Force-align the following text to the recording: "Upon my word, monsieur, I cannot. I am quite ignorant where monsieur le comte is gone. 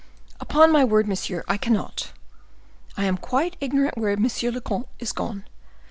"Upon 0.39 0.71
my 0.71 0.83
word, 0.83 1.07
monsieur, 1.07 1.43
I 1.47 1.57
cannot. 1.57 2.11
I 2.97 3.05
am 3.05 3.17
quite 3.17 3.55
ignorant 3.61 3.99
where 3.99 4.17
monsieur 4.17 4.49
le 4.49 4.59
comte 4.59 4.87
is 4.97 5.11
gone. 5.11 5.45